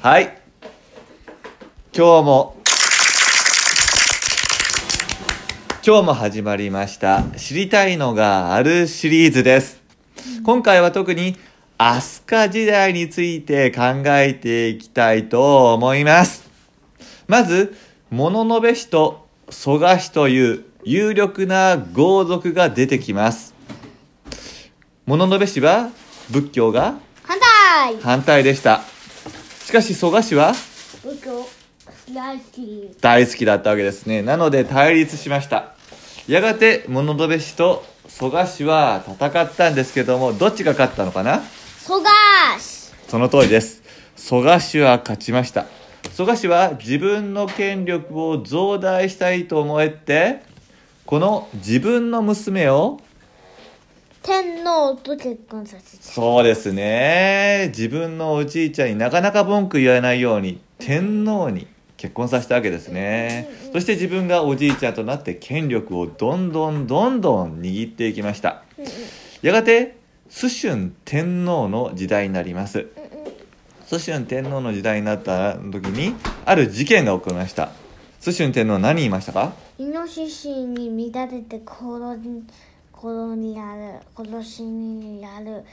[0.00, 0.36] はい。
[1.96, 2.56] 今日も。
[5.86, 7.22] 今日も始まりました。
[7.36, 9.80] 知りたいのがあるシリーズです。
[10.42, 11.36] 今回は特に
[11.78, 16.50] 飛鳥時代について考えていきたいと思います。
[17.28, 17.76] まず
[18.10, 23.54] 物の部氏と蘇我氏という有力な豪族が出てきます。
[25.06, 25.90] 物部氏は
[26.30, 28.00] 仏教が反対。
[28.00, 28.82] 反対でした。
[29.64, 30.52] しかし蘇我氏は
[31.04, 31.20] 僕
[32.14, 32.96] 大好き。
[33.00, 34.22] 大好きだったわけですね。
[34.22, 35.74] なので対立しました。
[36.26, 41.42] やがて物部氏と蘇我氏は戦ったんですけどもどっちが勝ったのかな？
[41.78, 42.04] 蘇我
[42.58, 42.92] 氏。
[43.08, 43.82] その通りです。
[44.16, 45.66] 蘇我氏は勝ちました。
[46.12, 50.42] 蘇我氏は自分の権力を増大したいと思えて
[51.06, 53.00] この自分の娘を
[54.22, 57.66] 天皇と結婚させたそうですね。
[57.68, 63.48] 自分のおじいちゃんになかなか文句言わないように天皇に結婚させたわけですね。
[63.72, 68.62] そして自分がおじいちゃんとなって権力をどんどんどんどん握っていきました
[69.42, 69.96] やがて
[70.28, 72.88] 蘇春天皇の時代になります
[73.86, 77.70] 蘇春天皇の時代になった時にある事件が起こりました
[78.20, 82.44] 蘇春天皇は何言いましたかイノシシに見立てて殺に
[83.00, 85.64] 殺にやる殺しにやる。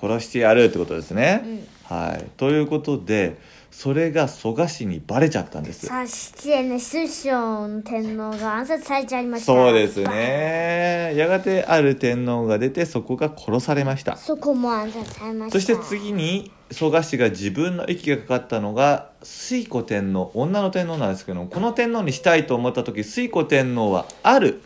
[0.00, 1.96] 殺してやるってことですね、うん。
[1.96, 2.24] はい。
[2.36, 3.36] ということで
[3.70, 5.86] それが蘇我氏にバレちゃったんです。
[5.86, 9.46] そしてね師匠天皇が暗殺されちゃいました。
[9.46, 11.14] そうですね。
[11.16, 14.16] やがてある天皇が出てそこが殺されました。
[14.16, 15.58] そこも暗殺されました。
[15.58, 24.60] そして次に蘇我氏が自分の息がかかったのが推古天皇女の天皇なんですけどもこの天皇にしたいと思った時推古天皇はある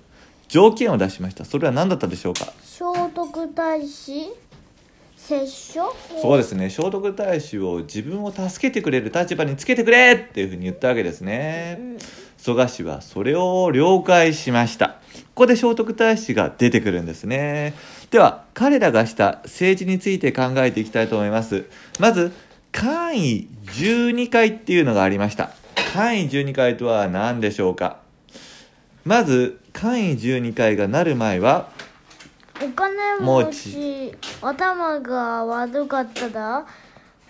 [0.53, 1.47] 条件を出しました。
[1.47, 2.53] それは何だったでしょうか？
[2.63, 2.81] 聖
[3.15, 4.37] 徳太子？
[5.17, 5.95] 摂政？
[6.21, 6.69] そうですね。
[6.69, 11.97] 聖徳太子を自分を助けてくれる立場につけてくれっていうふうに言ったわけですね。
[12.37, 14.89] 蘇我氏はそれを了解しました。
[14.89, 14.97] こ
[15.35, 17.73] こで聖徳太子が出てくるんですね。
[18.11, 21.65] では彼らがした政治について考えていきたいと思います。
[21.99, 22.31] まず
[22.73, 25.53] 簡位12回っていうのがありました。
[25.95, 28.01] 簡位12回とは何でしょうか？
[29.07, 31.71] まず簡位12回がなる前は
[32.63, 36.67] お金持ち頭が悪かったら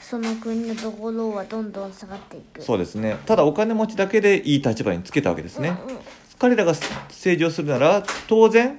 [0.01, 2.61] その国のところはどんどん下がっていく。
[2.61, 3.17] そうですね。
[3.25, 6.01] ただお金持ちだけでいい立場につけたわけですね、うんうん。
[6.39, 8.79] 彼らが政治をするなら当然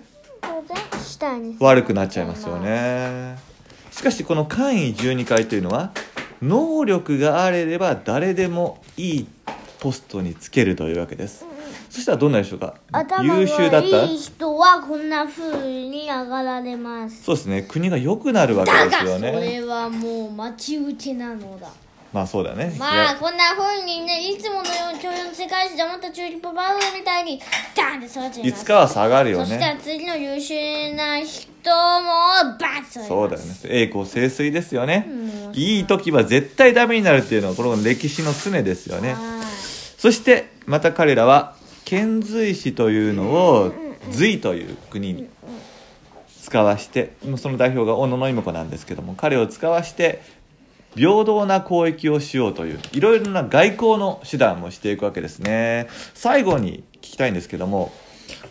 [1.59, 3.37] 悪くなっちゃいますよね。
[3.91, 5.91] しかしこの簡位12回というのは
[6.41, 9.27] 能力があれば誰でもいい
[9.79, 11.45] ポストにつけるというわけです
[11.93, 14.03] そしたらどうなるでしょうか頭優秀だった？
[14.05, 15.55] いい人はこんな風
[15.89, 17.21] に上がられます。
[17.21, 17.61] そうですね。
[17.69, 19.31] 国が良くなるわけですよね。
[19.31, 21.69] それはもう待ち受けなのだ。
[22.11, 22.75] まあそうだね。
[22.79, 27.39] まあこんな風にねいつものように教養の世界史黙ったチューリップバウムみたいに
[27.77, 32.05] ダンって育ちますいつかは下がるよそしたらね次の優秀な人も
[32.59, 33.53] バッとそうだよね。
[33.65, 35.07] 栄光盛衰ですよね。
[35.07, 39.13] もういい時は絶対ダメになるっていうのはこの歴史の常ですよね。
[39.13, 39.43] は
[39.99, 41.55] そしてまた彼らは
[41.85, 43.73] 遣隋使というのを
[44.11, 45.29] 隋という国に
[46.41, 50.21] 使わしてその代表が小野妹子なんですけども彼を使わして
[50.95, 55.87] 平等な交易をしようといういろいろな外交の手段もしていくわけですね。
[56.13, 57.91] 最後に聞きたいんですけども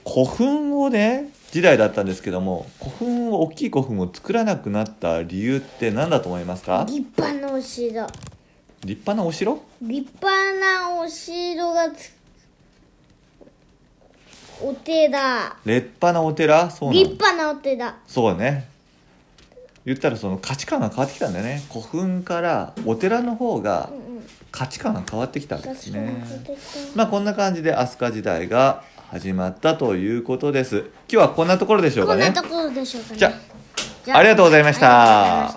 [0.04, 6.86] 古墳をね時代だったんですけども古墳を大きい古墳を作らなくなった理由って何だと思いますか？
[6.88, 8.06] い立派なお城。
[8.84, 9.62] 立派なお城？
[9.82, 12.12] 立派なお城がつ
[14.62, 16.70] お寺立派なお寺？
[16.70, 18.68] そう立派なお寺そうね。
[19.84, 21.62] 言ったらその価値観が変わってきたんだよね。
[21.68, 23.90] 古墳からお寺の方が
[24.52, 26.24] 価値観が変わってきたわけですね。
[26.94, 30.78] まあこんな感じで飛鳥時代が始まったということです。
[30.78, 32.26] 今日はこんなところでしょうかね。
[32.26, 33.18] こんなところでしょうかね。
[33.18, 35.54] じゃありがとうございました